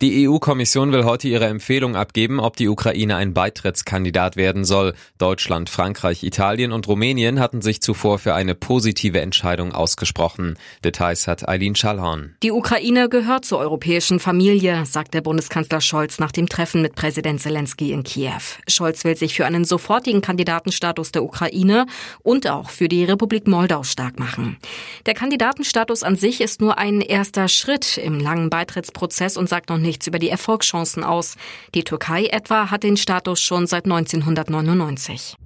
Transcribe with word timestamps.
Die 0.00 0.28
EU-Kommission 0.28 0.92
will 0.92 1.04
heute 1.04 1.28
ihre 1.28 1.46
Empfehlung 1.46 1.96
abgeben, 1.96 2.40
ob 2.40 2.56
die 2.56 2.68
Ukraine 2.68 3.16
ein 3.16 3.32
Beitrittskandidat 3.32 4.36
werden 4.36 4.64
soll. 4.64 4.94
Deutschland, 5.18 5.70
Frankreich, 5.70 6.22
Italien 6.22 6.72
und 6.72 6.88
Rumänien 6.88 7.40
hatten 7.40 7.62
sich 7.62 7.80
zuvor 7.80 8.18
für 8.18 8.34
eine 8.34 8.54
positive 8.54 9.20
Entscheidung 9.20 9.72
ausgesprochen. 9.72 10.58
Details 10.84 11.26
hat 11.26 11.48
Eileen 11.48 11.74
Schallhorn. 11.74 12.36
Die 12.42 12.52
Ukraine 12.52 13.08
gehört 13.08 13.44
zur 13.44 13.58
europäischen 13.58 14.20
Familie, 14.20 14.84
sagt 14.84 15.14
der 15.14 15.22
Bundeskanzler 15.22 15.80
Scholz 15.80 16.18
nach 16.18 16.32
dem 16.32 16.48
Treffen 16.48 16.82
mit 16.82 16.94
Präsident 16.94 17.40
Zelensky 17.40 17.92
in 17.92 18.02
Kiew. 18.02 18.42
Scholz 18.68 19.04
will 19.04 19.16
sich 19.16 19.34
für 19.34 19.46
einen 19.46 19.64
sofortigen 19.64 20.20
Kandidatenstatus 20.20 21.12
der 21.12 21.24
Ukraine 21.24 21.86
und 22.22 22.48
auch 22.48 22.70
für 22.70 22.88
die 22.88 23.04
Republik 23.04 23.46
Moldau 23.46 23.82
stark 23.84 24.18
machen. 24.18 24.58
Der 25.06 25.14
Kandidatenstatus 25.14 26.02
an 26.02 26.16
sich 26.16 26.40
ist 26.40 26.60
nur 26.60 26.78
ein 26.78 27.00
erster 27.00 27.48
Schritt 27.48 27.96
im 27.96 28.20
langen 28.20 28.50
Beitrittsprozess 28.50 29.36
und 29.36 29.48
sagt 29.54 29.70
noch 29.70 29.78
nichts 29.78 30.08
über 30.08 30.18
die 30.18 30.30
Erfolgschancen 30.30 31.04
aus. 31.04 31.36
Die 31.76 31.84
Türkei 31.84 32.24
etwa 32.24 32.72
hat 32.72 32.82
den 32.82 32.96
Status 32.96 33.40
schon 33.40 33.68
seit 33.68 33.84
1999. 33.84 35.36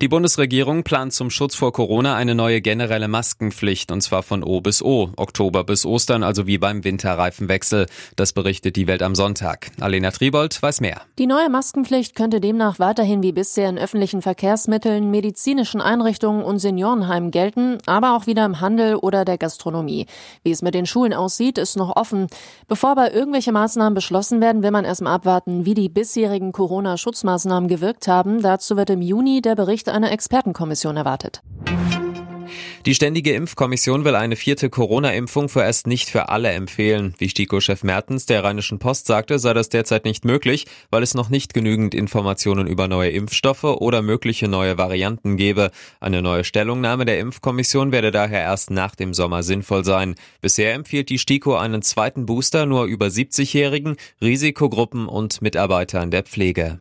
Die 0.00 0.06
Bundesregierung 0.06 0.84
plant 0.84 1.12
zum 1.12 1.28
Schutz 1.28 1.56
vor 1.56 1.72
Corona 1.72 2.14
eine 2.14 2.36
neue 2.36 2.60
generelle 2.60 3.08
Maskenpflicht 3.08 3.90
und 3.90 4.00
zwar 4.00 4.22
von 4.22 4.44
O 4.44 4.60
bis 4.60 4.80
O, 4.80 5.10
Oktober 5.16 5.64
bis 5.64 5.84
Ostern, 5.84 6.22
also 6.22 6.46
wie 6.46 6.56
beim 6.56 6.84
Winterreifenwechsel. 6.84 7.86
Das 8.14 8.32
berichtet 8.32 8.76
die 8.76 8.86
Welt 8.86 9.02
am 9.02 9.16
Sonntag. 9.16 9.72
Alena 9.80 10.12
Tribold 10.12 10.62
weiß 10.62 10.82
mehr. 10.82 11.00
Die 11.18 11.26
neue 11.26 11.48
Maskenpflicht 11.50 12.14
könnte 12.14 12.40
demnach 12.40 12.78
weiterhin 12.78 13.24
wie 13.24 13.32
bisher 13.32 13.68
in 13.68 13.76
öffentlichen 13.76 14.22
Verkehrsmitteln, 14.22 15.10
medizinischen 15.10 15.80
Einrichtungen 15.80 16.44
und 16.44 16.60
Seniorenheimen 16.60 17.32
gelten, 17.32 17.78
aber 17.86 18.16
auch 18.16 18.28
wieder 18.28 18.44
im 18.44 18.60
Handel 18.60 18.94
oder 18.94 19.24
der 19.24 19.36
Gastronomie. 19.36 20.06
Wie 20.44 20.52
es 20.52 20.62
mit 20.62 20.74
den 20.74 20.86
Schulen 20.86 21.12
aussieht, 21.12 21.58
ist 21.58 21.76
noch 21.76 21.96
offen. 21.96 22.28
Bevor 22.68 22.90
aber 22.90 23.12
irgendwelche 23.12 23.50
Maßnahmen 23.50 23.94
beschlossen 23.94 24.40
werden, 24.40 24.62
will 24.62 24.70
man 24.70 24.84
erstmal 24.84 25.14
abwarten, 25.14 25.64
wie 25.64 25.74
die 25.74 25.88
bisherigen 25.88 26.52
Corona-Schutzmaßnahmen 26.52 27.68
gewirkt 27.68 28.06
haben. 28.06 28.42
Dazu 28.42 28.76
wird 28.76 28.90
im 28.90 29.02
Juni 29.02 29.42
der 29.42 29.56
Bericht 29.56 29.87
Bericht 29.88 29.96
einer 29.96 30.12
Expertenkommission 30.12 30.96
erwartet. 30.96 31.42
Die 32.86 32.94
Ständige 32.94 33.32
Impfkommission 33.32 34.04
will 34.04 34.14
eine 34.14 34.36
vierte 34.36 34.70
Corona-Impfung 34.70 35.48
vorerst 35.48 35.86
nicht 35.86 36.08
für 36.08 36.28
alle 36.28 36.50
empfehlen. 36.50 37.14
Wie 37.18 37.28
STIKO-Chef 37.28 37.82
Mertens 37.82 38.24
der 38.24 38.44
Rheinischen 38.44 38.78
Post 38.78 39.06
sagte, 39.06 39.38
sei 39.38 39.52
das 39.52 39.68
derzeit 39.68 40.04
nicht 40.04 40.24
möglich, 40.24 40.66
weil 40.90 41.02
es 41.02 41.14
noch 41.14 41.28
nicht 41.28 41.52
genügend 41.52 41.94
Informationen 41.94 42.66
über 42.66 42.88
neue 42.88 43.10
Impfstoffe 43.10 43.64
oder 43.64 44.00
mögliche 44.00 44.48
neue 44.48 44.78
Varianten 44.78 45.36
gebe. 45.36 45.70
Eine 46.00 46.22
neue 46.22 46.44
Stellungnahme 46.44 47.04
der 47.04 47.18
Impfkommission 47.18 47.92
werde 47.92 48.10
daher 48.10 48.40
erst 48.40 48.70
nach 48.70 48.94
dem 48.94 49.12
Sommer 49.12 49.42
sinnvoll 49.42 49.84
sein. 49.84 50.14
Bisher 50.40 50.72
empfiehlt 50.72 51.10
die 51.10 51.18
STIKO 51.18 51.56
einen 51.56 51.82
zweiten 51.82 52.24
Booster 52.26 52.64
nur 52.64 52.84
über 52.84 53.06
70-Jährigen, 53.06 53.96
Risikogruppen 54.22 55.08
und 55.08 55.42
Mitarbeitern 55.42 56.10
der 56.10 56.22
Pflege. 56.22 56.80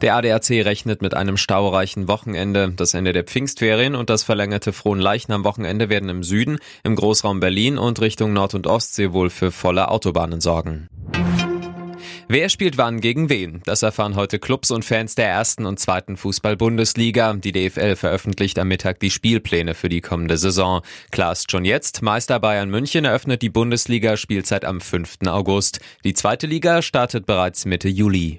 Der 0.00 0.16
ADAC 0.16 0.50
rechnet 0.64 1.02
mit 1.02 1.14
einem 1.14 1.36
staureichen 1.36 2.08
Wochenende. 2.08 2.72
Das 2.76 2.94
Ende 2.94 3.12
der 3.12 3.24
Pfingstferien 3.24 3.94
und 3.94 4.10
das 4.10 4.22
verlängerte 4.22 4.72
Frohenleichnam-Wochenende 4.72 5.88
werden 5.88 6.08
im 6.08 6.22
Süden, 6.22 6.58
im 6.82 6.96
Großraum 6.96 7.40
Berlin 7.40 7.78
und 7.78 8.00
Richtung 8.00 8.32
Nord- 8.32 8.54
und 8.54 8.66
Ostsee 8.66 9.12
wohl 9.12 9.30
für 9.30 9.50
volle 9.50 9.88
Autobahnen 9.88 10.40
sorgen. 10.40 10.88
Wer 12.28 12.48
spielt 12.48 12.78
wann 12.78 13.02
gegen 13.02 13.28
wen? 13.28 13.60
Das 13.66 13.82
erfahren 13.82 14.16
heute 14.16 14.38
Clubs 14.38 14.70
und 14.70 14.86
Fans 14.86 15.14
der 15.14 15.28
ersten 15.28 15.66
und 15.66 15.78
zweiten 15.78 16.16
Fußball-Bundesliga. 16.16 17.34
Die 17.34 17.52
DFL 17.52 17.94
veröffentlicht 17.94 18.58
am 18.58 18.68
Mittag 18.68 19.00
die 19.00 19.10
Spielpläne 19.10 19.74
für 19.74 19.90
die 19.90 20.00
kommende 20.00 20.38
Saison. 20.38 20.80
Klar 21.10 21.32
ist 21.32 21.50
schon 21.50 21.66
jetzt, 21.66 22.00
Meister 22.00 22.40
Bayern 22.40 22.70
München 22.70 23.04
eröffnet 23.04 23.42
die 23.42 23.50
Bundesliga-Spielzeit 23.50 24.64
am 24.64 24.80
5. 24.80 25.26
August. 25.26 25.80
Die 26.04 26.14
zweite 26.14 26.46
Liga 26.46 26.80
startet 26.80 27.26
bereits 27.26 27.66
Mitte 27.66 27.90
Juli. 27.90 28.38